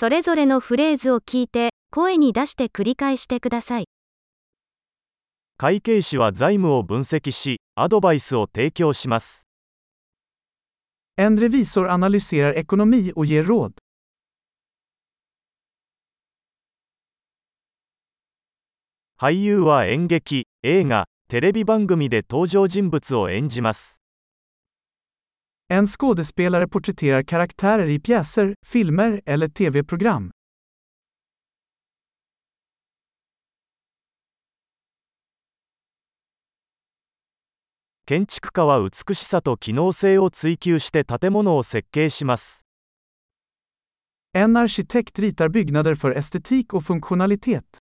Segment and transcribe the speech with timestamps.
[0.00, 3.84] それぞれのフレーズを聞いて、声に出して繰り返してください。
[5.58, 9.46] 会計士は財務を分析し、アドバイスを提供します。
[11.18, 13.72] En revisor analyserar ekonomi och ger råd.
[19.18, 23.99] 俳優は演劇、映画、テレビ番組で登場人物を演じます。
[25.72, 30.30] En skådespelare porträtterar karaktärer i pjäser, filmer eller tv-program.
[44.32, 47.78] En arkitekt ritar byggnader för estetik och funktionalitet.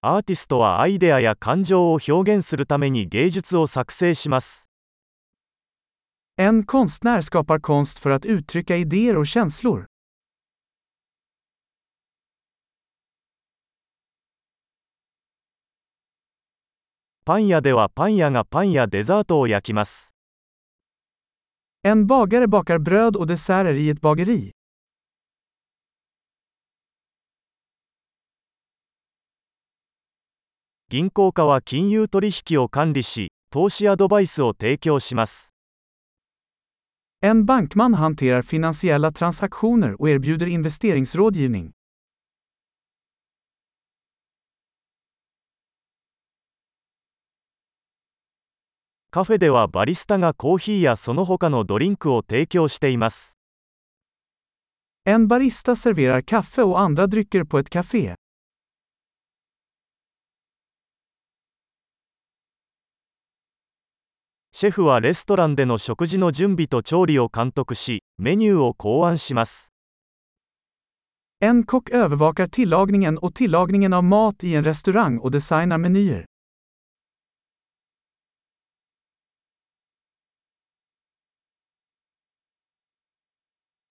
[0.00, 4.70] アーティストはアイデアや感情を表現するために芸術を作成します。
[6.38, 9.86] En konstnär skapar konst för att uttrycka idéer och känslor.
[17.24, 20.14] パン屋ではパン屋がパンやデザートを焼きます。
[21.82, 24.52] En bagare bakar bröd och desserter i ett bageri.
[30.90, 35.54] 銀行家は金融取引を管理し、投資アドバイスを提供します。
[37.20, 41.72] En bankman hanterar finansiella transaktioner och erbjuder investeringsrådgivning.
[49.10, 53.36] カフェではバリスタがコーヒーやその他のドリンクを提供しています。
[55.04, 58.17] En barista serverar kaffe och andra drycker på ett café.
[64.60, 69.72] シェフはレストランでの食事の準備と調理を監督し、メニューを考案します。
[71.40, 76.24] En kock övervakar tillagningen och tillagningen av mat i en restaurang och designar menyer.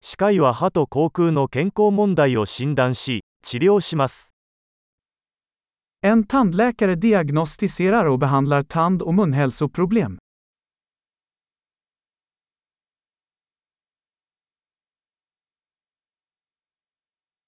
[0.00, 4.36] 歯科医は歯と口腔の健康問題を診断し、治療します。
[6.04, 10.21] En tandläkare diagnostiserar och behandlar tand- och munhälsoproblem.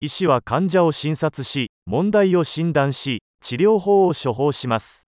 [0.00, 5.08] 医師は患者を診察し、問題を診断し、治療法を処方します。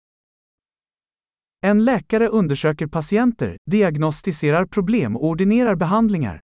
[1.61, 6.41] En läkare undersöker patienter, diagnostiserar problem och ordinerar behandlingar.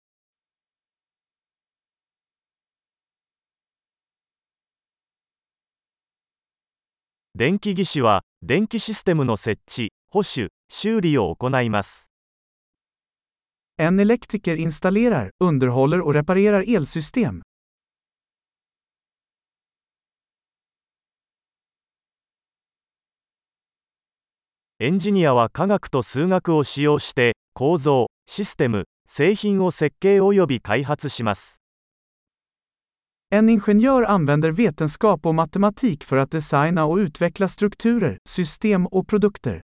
[7.35, 12.09] 電気技師は、電気システムの設置、保守、修理を行います。
[13.77, 17.41] En elektriker installerar, underhåller och reparerar elsystem.
[24.81, 31.61] エンジニアは科学と数学を使用して、構造、システム、製品を設計及び開発します。
[33.29, 39.61] En ingenjör använder vetenskap och matematik för att designa och utveckla strukturer, system och produkter.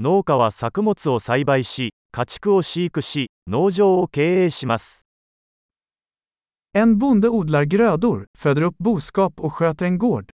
[0.00, 5.03] 農家は作物を栽培し、家畜を飼育し、農場を経営します。
[6.76, 10.30] En bonde odlar grödor, föder upp boskap och sköter en gård.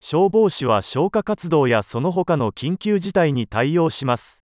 [0.00, 4.42] 消防士は消火活動やその他の緊急事態に対応します。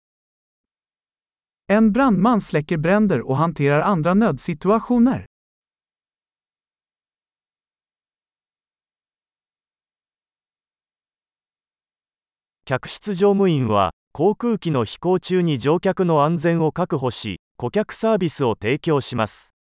[1.69, 5.25] En brandman släcker bränder och hanterar andra nödsituationer.
[12.67, 19.55] 客室乗務員は、航空機の飛行中に乗客の安全を確保し、顧客サービスを提供します。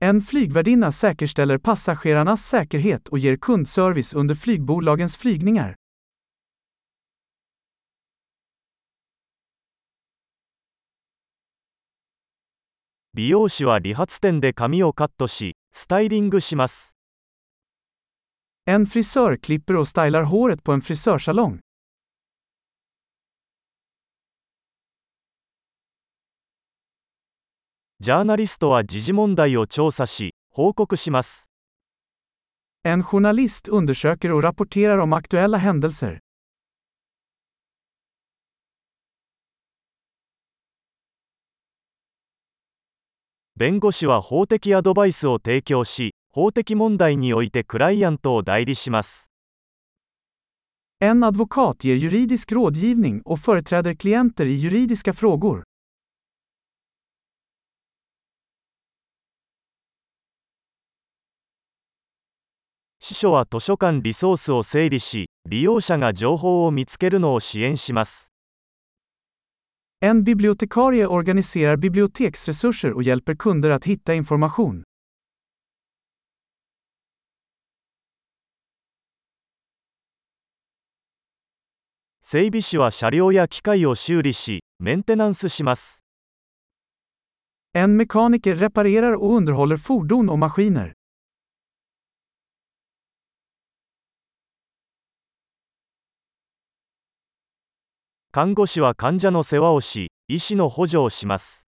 [0.00, 5.74] En flygvärdinna säkerställer passagerarnas säkerhet och ger kundservice under flygbolagens flygningar.
[13.12, 16.96] 美容師は理髪店で髪をカットし、スタイリングします。
[18.66, 21.65] En frisör klipper och stylar håret på en frisörsalong.
[27.98, 31.50] ジャーナリストは時事問題を調査し、報告します。
[32.84, 36.18] En journalist undersöker och rapporterar om aktuella händelser.
[43.56, 49.30] 弁護士は法的アドバイスを提供し、法的問題においてクライアントを代理します。
[51.00, 55.64] En advokat ger juridisk rådgivning och företräder klienter i juridiska frågor.
[63.08, 68.32] 司書は図書館リソースを整理し、利用者が情報を見つけるのを支援します。
[70.00, 74.82] En bibliotekarie organiserar biblioteksresurser och hjälper kunder att hitta information.
[82.20, 86.02] 整備士は車両や機械を修理し、メンテナンスします。
[87.72, 90.95] En mekaniker reparerar och underhåller fordon och maskiner.
[98.36, 101.66] 看護師は患者の世話をし、医師の補助をします。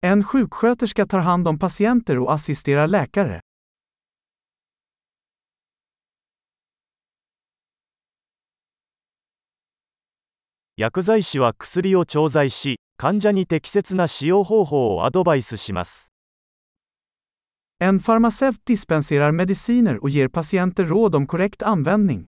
[0.00, 3.40] En sjuksköterska tar hand om patienter och assisterar läkare.
[10.76, 16.12] 薬剤師は薬を調剤し、患者に適切な使用方法をアドバイスします。
[17.80, 22.26] En farmaceut dispenserar mediciner och ger patienter råd om korrekt användning.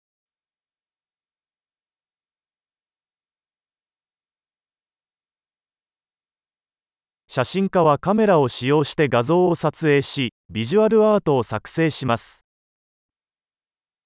[7.37, 12.47] 写真家はカメラを使用して画像を撮影し、ビジュアルアートを作成します。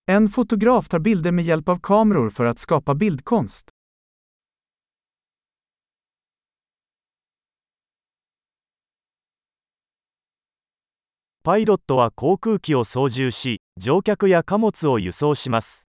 [0.05, 3.69] En fotograf tar bilder med hjälp av kameror för att skapa bildkonst.
[11.43, 15.87] パイロットは航空機を操縦し、乗客や貨物を輸送します。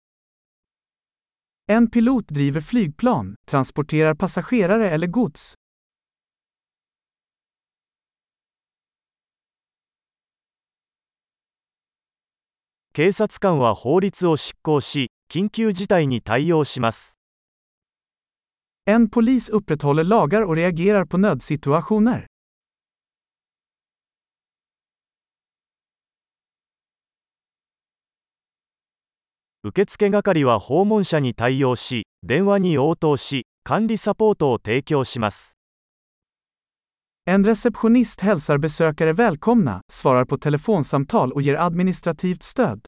[1.67, 5.55] En pilot driver flygplan, transporterar passagerare eller gods.
[12.95, 17.17] 警察官は法律を執行し、緊急事態に対応します。
[18.85, 22.27] En polis upprätthåller lagar och reagerar på nödsituationer.
[29.63, 35.57] 受付係は訪問者に対応し、電話に応答し、管理サポートを提供します。
[37.25, 42.85] En receptionist hälsar besökare välkomna, svarar på telefonsamtal och ger administrativt stöd.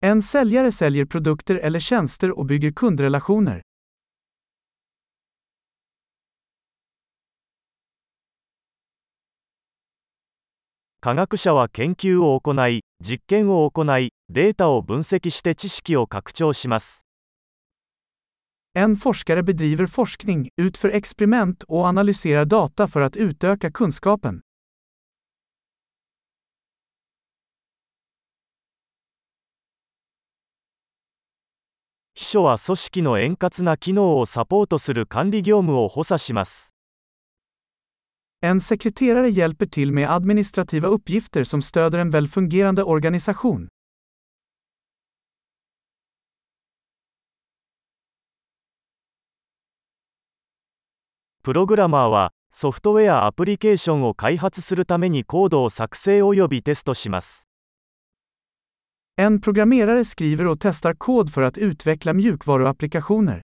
[0.00, 3.62] En säljare säljer produkter eller tjänster och bygger kundrelationer.
[11.02, 17.06] 科学者は研究を行い、実験を行い、データを分析して知識を拡張します。
[18.74, 24.42] En forskare bedriver forskning, utför experiment och analyserar data för att utöka kunskapen.
[32.14, 36.74] 秘書は組織の円滑な機能をサポートする管理業務を補佐します。
[38.42, 43.68] En sekreterare hjälper till med administrativa uppgifter som stöder en välfungerande organisation.
[51.44, 57.46] Programmare はソフトウェアアプリケーションを開発するためにコードを作成およびテストします。
[59.18, 63.42] En programmerare skriver och testar kod för att utveckla mjukvaruapplikationer.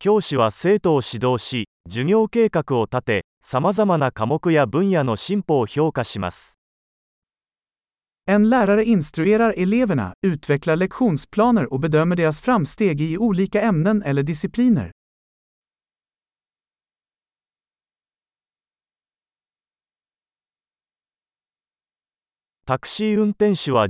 [0.00, 6.60] 教師は生徒を指導し、授業計画を立て、様々な科目や分野の進歩を評価します。
[8.28, 14.92] En lärare instruerar eleverna, utvecklar lektionsplaner och bedömer deras framsteg i olika ämnen eller discipliner.
[22.66, 23.88] タクシー運転手は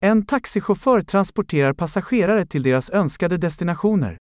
[0.00, 4.18] En taxichaufför transporterar passagerare till deras önskade destinationer.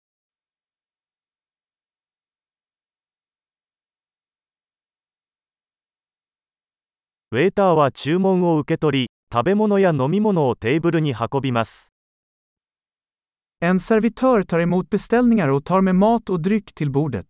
[7.31, 11.93] ウェーターは注文を受け取り、食べ物や飲み物をテーブルに運びます。
[13.61, 17.27] En servitör tar emot beställningar och tar med mat och dryck till bordet.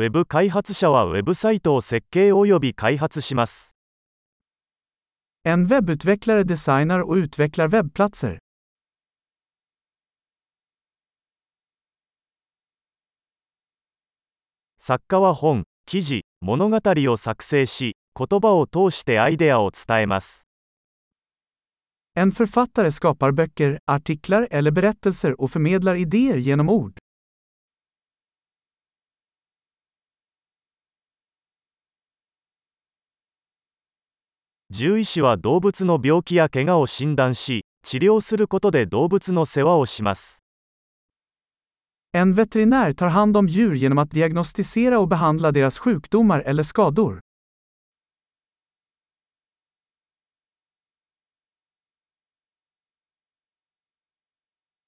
[0.00, 3.76] ウウェブ開発者はウェブサイトを設計及び開発します。
[5.44, 8.38] En webbutvecklare designar och utvecklar webbplatser.
[14.78, 20.48] 作家は本、記事、物語を作成し、言葉を通してアイデアを伝えます。
[22.16, 26.96] En författare skapar böcker, artiklar eller berättelser och förmedlar idéer genom ord.
[34.72, 40.44] 獣医師は動物の病気や怪我を診断し、治療することで動物の世話をします。
[42.12, 47.18] En veterinär tar hand om djur genom att diagnostisera och behandla deras sjukdomar eller skador.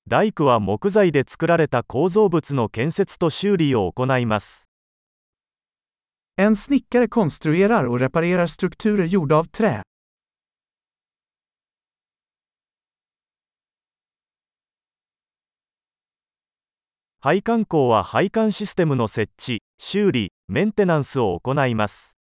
[0.09, 4.72] 大工は木材で作られた構造物の建設と修理を行います。
[6.38, 9.84] En snickare konstruerar och reparerar strukturer gjorda av trä.
[17.20, 22.18] 配管工は配管システムの設置、修理、メンテナンスを行います。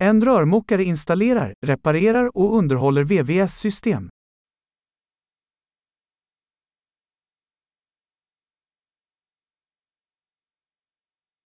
[0.00, 4.08] En rörmokare installerar, reparerar och underhåller VVS-system.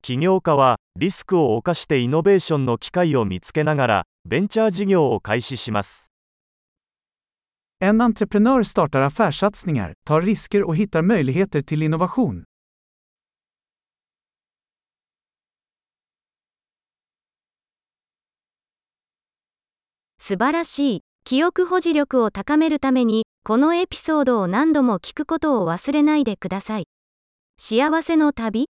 [0.10, 6.12] 起業家は、リスクを冒してイノベーションの機会を見つけながら、ベンチャー事業を開始します。
[7.80, 12.46] En entreprenör startar affärssatsningar, tar risker och hittar möjligheter till innovation.
[20.18, 21.02] 素晴らしい。
[21.24, 26.88] 記憶保持力を高めるために、このエピソードを何度も聞くことを忘れないでください。
[27.58, 28.70] 幸せの旅？